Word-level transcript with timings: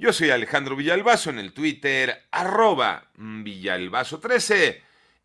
Yo 0.00 0.12
soy 0.12 0.30
Alejandro 0.30 0.76
Villalbazo 0.76 1.30
en 1.30 1.40
el 1.40 1.52
Twitter, 1.52 2.28
arroba 2.30 3.10
Villalbazo13. 3.16 4.76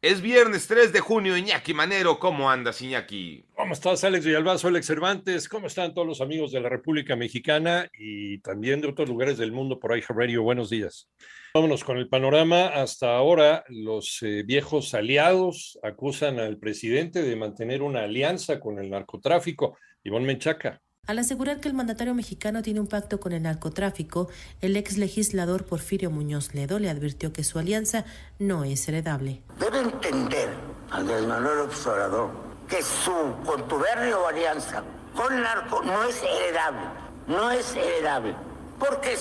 Es 0.01 0.19
viernes 0.19 0.65
3 0.65 0.91
de 0.91 0.99
junio, 0.99 1.37
Iñaki 1.37 1.75
Manero. 1.75 2.17
¿Cómo 2.17 2.49
andas, 2.49 2.81
Iñaki? 2.81 3.45
¿Cómo 3.53 3.73
estás, 3.73 4.03
Alex 4.03 4.25
Villalbazo, 4.25 4.69
Alex 4.69 4.87
Cervantes? 4.87 5.47
¿Cómo 5.47 5.67
están 5.67 5.93
todos 5.93 6.07
los 6.07 6.21
amigos 6.21 6.51
de 6.51 6.59
la 6.59 6.69
República 6.69 7.15
Mexicana 7.15 7.87
y 7.99 8.39
también 8.39 8.81
de 8.81 8.87
otros 8.87 9.07
lugares 9.07 9.37
del 9.37 9.51
mundo 9.51 9.79
por 9.79 9.91
Radio? 10.09 10.41
Buenos 10.41 10.71
días. 10.71 11.07
Vámonos 11.53 11.83
con 11.83 11.99
el 11.99 12.09
panorama. 12.09 12.65
Hasta 12.69 13.15
ahora, 13.15 13.63
los 13.67 14.23
eh, 14.23 14.41
viejos 14.41 14.95
aliados 14.95 15.77
acusan 15.83 16.39
al 16.39 16.57
presidente 16.57 17.21
de 17.21 17.35
mantener 17.35 17.83
una 17.83 18.05
alianza 18.05 18.59
con 18.59 18.79
el 18.79 18.89
narcotráfico. 18.89 19.77
Ivonne 20.03 20.25
Menchaca. 20.25 20.81
Al 21.05 21.19
asegurar 21.19 21.59
que 21.59 21.67
el 21.67 21.73
mandatario 21.73 22.13
mexicano 22.13 22.61
tiene 22.61 22.79
un 22.79 22.87
pacto 22.87 23.19
con 23.19 23.33
el 23.33 23.43
narcotráfico, 23.43 24.29
el 24.61 24.77
ex 24.77 24.97
legislador 24.97 25.65
Porfirio 25.65 26.09
Muñoz 26.09 26.53
Ledo 26.53 26.79
le 26.79 26.89
advirtió 26.89 27.33
que 27.33 27.43
su 27.43 27.59
alianza 27.59 28.05
no 28.39 28.63
es 28.63 28.87
heredable. 28.87 29.41
Debe 29.59 29.79
entender 29.79 30.47
Andrés 30.91 31.27
Manuel 31.27 31.59
Observador 31.59 32.29
que 32.69 32.81
su 32.81 33.35
contubernio 33.45 34.25
alianza 34.25 34.81
con 35.13 35.41
narco 35.41 35.83
no 35.83 36.05
es 36.05 36.23
heredable, 36.23 36.87
no 37.27 37.51
es 37.51 37.75
heredable, 37.75 38.33
porque 38.79 39.17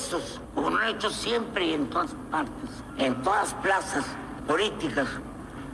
como 0.54 0.70
lo 0.70 0.78
han 0.78 0.94
hecho 0.94 1.10
siempre 1.10 1.66
y 1.66 1.74
en 1.74 1.90
todas 1.90 2.12
partes, 2.30 2.70
en 2.96 3.20
todas 3.24 3.54
plazas 3.54 4.04
políticas, 4.46 5.08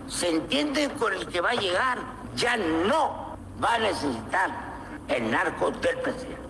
se 0.08 0.30
entiende 0.30 0.88
con 0.98 1.12
el 1.12 1.27
que 1.27 1.42
va 1.42 1.50
a 1.50 1.61
llegar, 1.61 1.98
ya 2.34 2.56
no 2.56 3.36
va 3.62 3.74
a 3.74 3.78
necesitar 3.78 4.67
el 5.09 5.31
narco 5.31 5.70
del 5.70 5.98
presidente. 6.03 6.48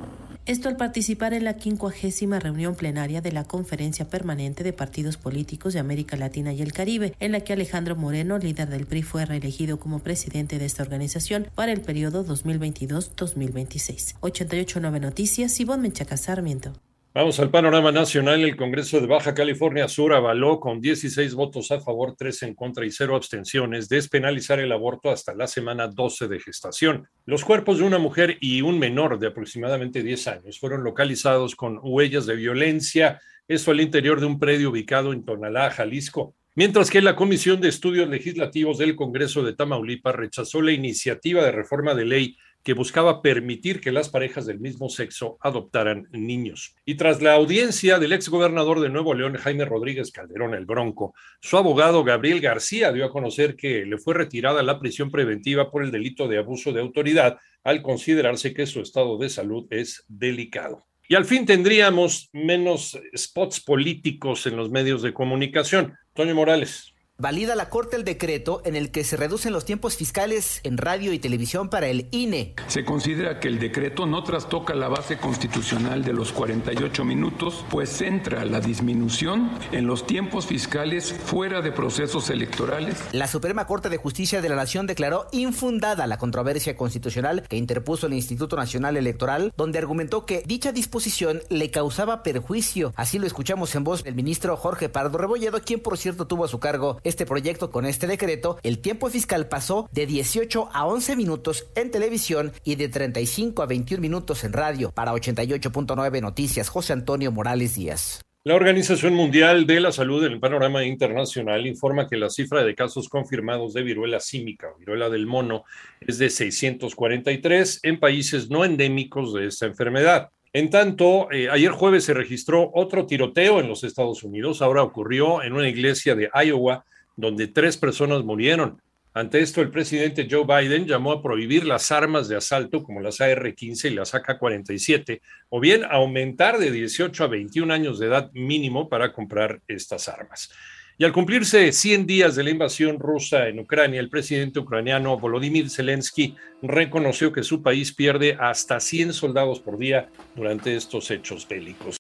Esto 0.49 0.71
al 0.71 0.79
participar 0.79 1.35
en 1.35 1.45
la 1.45 1.59
quincuagésima 1.59 2.41
reunión 2.41 2.75
plenaria 2.75 3.21
de 3.21 3.33
la 3.33 3.45
Conferencia 3.45 4.09
Permanente 4.09 4.65
de 4.65 4.73
Partidos 4.73 5.19
Políticos 5.19 5.75
de 5.75 5.81
América 5.81 6.17
Latina 6.17 6.55
y 6.55 6.63
el 6.63 6.73
Caribe, 6.73 7.15
en 7.21 7.33
la 7.33 7.41
que 7.41 7.53
Alejandro 7.53 7.97
Moreno, 7.97 8.39
líder 8.39 8.71
del 8.71 8.87
PRI, 8.87 9.03
fue 9.03 9.27
reelegido 9.27 9.79
como 9.79 9.99
presidente 9.99 10.59
de 10.59 10.65
esta 10.65 10.83
organización 10.83 11.49
para 11.55 11.73
el 11.73 11.83
periodo 11.83 12.25
2022-2026. 12.25 14.15
889 14.21 15.01
Noticias, 15.01 15.61
Ivonne 15.61 15.83
Menchaca 15.83 16.17
Sarmiento. 16.17 16.73
Vamos 17.19 17.41
al 17.41 17.51
panorama 17.51 17.91
nacional. 17.91 18.45
El 18.45 18.55
Congreso 18.55 19.01
de 19.01 19.09
Baja 19.09 19.35
California 19.35 19.89
Sur 19.89 20.15
avaló 20.15 20.61
con 20.61 20.81
16 20.81 21.35
votos 21.35 21.73
a 21.73 21.81
favor, 21.81 22.15
3 22.17 22.45
en 22.45 22.55
contra 22.55 22.87
y 22.87 22.93
0 22.93 23.17
abstenciones 23.17 23.89
despenalizar 23.89 24.61
el 24.61 24.71
aborto 24.71 25.11
hasta 25.11 25.35
la 25.35 25.49
semana 25.49 25.89
12 25.89 26.29
de 26.29 26.39
gestación. 26.39 27.09
Los 27.27 27.45
cuerpos 27.45 27.79
de 27.79 27.85
una 27.87 27.99
mujer 27.99 28.39
y 28.41 28.63
un 28.63 28.79
menor 28.79 29.19
de 29.19 29.27
aproximadamente 29.27 30.05
10 30.05 30.29
años 30.29 30.61
fueron 30.61 30.85
localizados 30.85 31.57
con 31.57 31.81
huellas 31.83 32.25
de 32.25 32.37
violencia, 32.37 33.21
esto 33.49 33.73
al 33.73 33.81
interior 33.81 34.21
de 34.21 34.27
un 34.27 34.39
predio 34.39 34.71
ubicado 34.71 35.13
en 35.13 35.25
Tonalá, 35.25 35.71
Jalisco. 35.71 36.37
Mientras 36.55 36.89
que 36.89 37.03
la 37.03 37.17
Comisión 37.17 37.61
de 37.61 37.69
Estudios 37.69 38.09
Legislativos 38.09 38.79
del 38.79 38.95
Congreso 38.95 39.43
de 39.43 39.55
Tamaulipas 39.55 40.15
rechazó 40.15 40.63
la 40.63 40.71
iniciativa 40.71 41.43
de 41.43 41.51
reforma 41.51 41.97
de 41.97 42.05
ley 42.05 42.37
que 42.69 42.75
buscaba 42.75 43.23
permitir 43.23 43.81
que 43.81 43.91
las 43.91 44.11
parejas 44.11 44.45
del 44.45 44.61
mismo 44.61 44.91
sexo 44.91 45.39
adoptaran 45.41 46.07
niños. 46.13 46.75
Y 46.85 46.97
tras 46.97 47.23
la 47.23 47.33
audiencia 47.33 47.99
del 47.99 48.13
exgobernador 48.13 48.81
de 48.81 48.91
Nuevo 48.91 49.15
León, 49.15 49.37
Jaime 49.37 49.65
Rodríguez 49.65 50.13
Calderón 50.13 50.53
el 50.53 50.67
Bronco, 50.67 51.15
su 51.41 51.57
abogado 51.57 52.05
Gabriel 52.05 52.43
García 52.43 52.93
dio 52.93 53.07
a 53.07 53.11
conocer 53.11 53.57
que 53.57 53.87
le 53.87 53.97
fue 53.97 54.13
retirada 54.13 54.63
la 54.63 54.79
prisión 54.79 55.11
preventiva 55.11 55.71
por 55.71 55.83
el 55.83 55.91
delito 55.91 56.29
de 56.29 56.37
abuso 56.37 56.75
de 56.75 56.83
autoridad 56.83 57.39
al 57.65 57.81
considerarse 57.81 58.53
que 58.53 58.67
su 58.67 58.83
estado 58.83 59.17
de 59.17 59.31
salud 59.31 59.67
es 59.71 60.05
delicado. 60.07 60.85
Y 61.09 61.15
al 61.15 61.25
fin 61.25 61.47
tendríamos 61.47 62.29
menos 62.35 63.01
spots 63.17 63.61
políticos 63.61 64.47
en 64.47 64.59
los 64.59 64.71
medios 64.71 65.01
de 65.01 65.15
comunicación. 65.15 65.95
Toño 66.13 66.35
Morales. 66.35 66.93
Valida 67.21 67.57
la 67.57 67.69
Corte 67.69 67.97
el 67.97 68.05
decreto 68.05 68.63
en 68.65 68.77
el 68.77 68.93
que 68.93 69.03
se 69.03 69.17
reducen 69.17 69.53
los 69.53 69.65
tiempos 69.65 69.97
fiscales 69.97 70.61
en 70.63 70.79
radio 70.79 71.13
y 71.13 71.19
televisión 71.19 71.69
para 71.69 71.89
el 71.89 72.07
INE. 72.13 72.55
Se 72.69 72.85
considera 72.85 73.41
que 73.41 73.49
el 73.49 73.59
decreto 73.59 74.07
no 74.07 74.23
trastoca 74.23 74.77
la 74.77 74.87
base 74.87 75.19
constitucional 75.19 76.05
de 76.05 76.13
los 76.13 76.31
48 76.31 77.05
minutos, 77.05 77.65
pues 77.71 77.89
centra 77.91 78.45
la 78.45 78.61
disminución 78.61 79.51
en 79.73 79.89
los 79.89 80.07
tiempos 80.07 80.47
fiscales 80.47 81.13
fuera 81.13 81.61
de 81.61 81.73
procesos 81.73 82.31
electorales. 82.31 82.97
La 83.11 83.27
Suprema 83.27 83.67
Corte 83.67 83.89
de 83.89 83.97
Justicia 83.97 84.41
de 84.41 84.51
la 84.51 84.55
Nación 84.55 84.87
declaró 84.87 85.27
infundada 85.33 86.07
la 86.07 86.19
controversia 86.19 86.77
constitucional 86.77 87.43
que 87.49 87.57
interpuso 87.57 88.07
el 88.07 88.13
Instituto 88.13 88.55
Nacional 88.55 88.97
Electoral, 88.97 89.53
donde 89.57 89.81
argumentó 89.81 90.25
que 90.25 90.45
dicha 90.47 90.71
disposición 90.71 91.43
le 91.49 91.73
causaba 91.73 92.23
perjuicio. 92.23 92.93
Así 92.95 93.19
lo 93.19 93.27
escuchamos 93.27 93.75
en 93.75 93.83
voz 93.83 94.05
del 94.05 94.15
ministro 94.15 94.57
Jorge 94.57 94.89
Pardo 94.89 95.19
Rebolledo, 95.19 95.61
quien 95.63 95.81
por 95.81 95.99
cierto 95.99 96.29
tuvo 96.29 96.45
a 96.45 96.49
su 96.49 96.61
cargo 96.61 97.01
este 97.09 97.27
proyecto 97.27 97.71
con 97.71 97.87
este 97.87 98.07
decreto, 98.07 98.59
el 98.63 98.79
tiempo 98.79 99.11
fiscal 99.11 99.49
pasó 99.49 99.89
de 99.93 100.07
18 100.07 100.71
a 100.73 100.87
11 100.87 101.17
minutos 101.17 101.67
en 101.75 101.91
televisión 101.91 102.53
y 102.65 102.77
de 102.77 102.89
35 102.89 103.63
a 103.63 103.67
21 103.67 104.01
minutos 104.01 104.45
en 104.45 104.53
radio. 104.53 104.93
Para 104.93 105.13
88.9 105.13 106.21
Noticias, 106.21 106.69
José 106.69 106.93
Antonio 106.93 107.33
Morales 107.33 107.75
Díaz. 107.75 108.21
La 108.45 108.55
Organización 108.55 109.15
Mundial 109.15 109.67
de 109.67 109.81
la 109.81 109.93
Salud 109.93 110.25
en 110.25 110.33
el 110.33 110.41
panorama 110.41 110.85
internacional 110.85 111.67
informa 111.67 112.09
que 112.09 112.17
la 112.17 112.31
cifra 112.31 112.65
de 112.65 112.75
casos 112.75 113.09
confirmados 113.09 113.75
de 113.75 113.83
viruela 113.83 114.21
símica 114.21 114.69
o 114.69 114.79
viruela 114.79 115.11
del 115.11 115.27
mono 115.27 115.65
es 116.01 116.19
de 116.19 116.31
643 116.31 117.81
en 117.83 118.01
países 118.01 118.49
no 118.49 118.65
endémicos 118.65 119.35
de 119.35 119.47
esta 119.49 119.67
enfermedad. 119.67 120.31
En 120.53 120.71
tanto, 120.71 121.31
eh, 121.31 121.51
ayer 121.51 121.73
jueves 121.73 122.05
se 122.05 122.15
registró 122.15 122.71
otro 122.73 123.07
tiroteo 123.07 123.61
en 123.61 123.69
los 123.69 123.85
Estados 123.85 124.23
Unidos. 124.23 124.63
Ahora 124.63 124.83
ocurrió 124.83 125.43
en 125.43 125.53
una 125.53 125.69
iglesia 125.69 126.15
de 126.15 126.31
Iowa 126.33 126.87
donde 127.19 127.49
tres 127.49 127.77
personas 127.77 128.23
murieron. 128.25 128.81
Ante 129.13 129.41
esto, 129.41 129.61
el 129.61 129.71
presidente 129.71 130.29
Joe 130.31 130.45
Biden 130.47 130.87
llamó 130.87 131.11
a 131.11 131.21
prohibir 131.21 131.65
las 131.67 131.91
armas 131.91 132.29
de 132.29 132.37
asalto 132.37 132.85
como 132.85 133.01
las 133.01 133.21
AR-15 133.21 133.91
y 133.91 133.95
las 133.95 134.15
AK-47, 134.15 135.21
o 135.49 135.59
bien 135.59 135.83
aumentar 135.91 136.59
de 136.59 136.71
18 136.71 137.25
a 137.25 137.27
21 137.27 137.75
años 137.75 137.99
de 137.99 138.07
edad 138.07 138.31
mínimo 138.33 138.89
para 138.89 139.13
comprar 139.13 139.61
estas 139.67 140.09
armas. 140.09 140.51
Y 140.97 141.05
al 141.05 141.13
cumplirse 141.13 141.73
100 141.73 142.07
días 142.07 142.37
de 142.37 142.45
la 142.45 142.51
invasión 142.51 143.01
rusa 143.01 143.49
en 143.49 143.59
Ucrania, 143.59 143.99
el 143.99 144.11
presidente 144.11 144.61
ucraniano 144.61 145.19
Volodymyr 145.19 145.71
Zelensky 145.71 146.37
reconoció 146.63 147.33
que 147.33 147.43
su 147.43 147.63
país 147.63 147.93
pierde 147.93 148.37
hasta 148.39 148.79
100 148.79 149.13
soldados 149.13 149.59
por 149.59 149.79
día 149.79 150.09
durante 150.37 150.77
estos 150.77 151.11
hechos 151.11 151.47
bélicos. 151.49 151.97